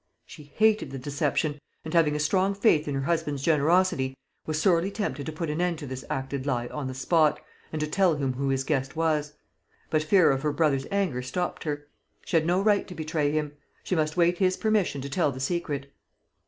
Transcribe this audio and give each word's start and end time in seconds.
She 0.25 0.45
hated 0.55 0.89
the 0.89 0.97
deception; 0.97 1.59
and 1.85 1.93
having 1.93 2.15
a 2.15 2.19
strong 2.19 2.55
faith 2.55 2.87
in 2.87 2.95
her 2.95 3.01
husband's 3.03 3.43
generosity, 3.43 4.17
was 4.47 4.59
sorely 4.59 4.89
tempted 4.89 5.27
to 5.27 5.31
put 5.31 5.51
an 5.51 5.61
end 5.61 5.77
to 5.77 5.85
this 5.85 6.03
acted 6.09 6.47
lie 6.47 6.65
on 6.69 6.87
the 6.87 6.95
spot, 6.95 7.39
and 7.71 7.79
to 7.79 7.85
tell 7.87 8.15
him 8.15 8.33
who 8.33 8.49
his 8.49 8.63
guest 8.63 8.95
was; 8.95 9.33
but 9.91 10.01
fear 10.01 10.31
of 10.31 10.41
her 10.41 10.51
brother's 10.53 10.87
anger 10.89 11.21
stopped 11.21 11.65
her. 11.65 11.87
She 12.25 12.35
had 12.35 12.47
no 12.47 12.63
right 12.63 12.87
to 12.87 12.95
betray 12.95 13.29
him; 13.29 13.51
she 13.83 13.93
must 13.93 14.17
wait 14.17 14.39
his 14.39 14.57
permission 14.57 15.01
to 15.01 15.09
tell 15.11 15.31
the 15.31 15.39
secret. 15.39 15.93